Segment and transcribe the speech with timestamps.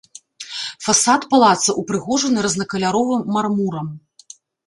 [0.85, 3.87] Фасад палаца ўпрыгожаны рознакаляровым мармурам.